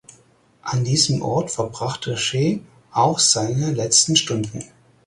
[0.63, 2.61] An diesem Ort verbrachte Shew
[2.91, 4.63] auch seine letzten Stunden.